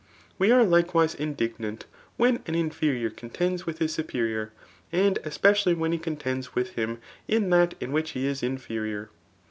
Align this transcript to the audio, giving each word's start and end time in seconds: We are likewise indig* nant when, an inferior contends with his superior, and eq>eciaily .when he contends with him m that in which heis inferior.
We 0.39 0.49
are 0.51 0.63
likewise 0.63 1.13
indig* 1.13 1.59
nant 1.59 1.85
when, 2.17 2.41
an 2.47 2.55
inferior 2.55 3.11
contends 3.11 3.67
with 3.67 3.77
his 3.77 3.93
superior, 3.93 4.51
and 4.91 5.19
eq>eciaily 5.21 5.77
.when 5.77 5.91
he 5.91 5.99
contends 5.99 6.55
with 6.55 6.69
him 6.71 6.97
m 7.29 7.51
that 7.51 7.75
in 7.79 7.91
which 7.91 8.13
heis 8.15 8.41
inferior. 8.41 9.11